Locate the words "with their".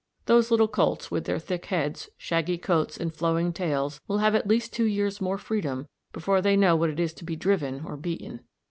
1.11-1.37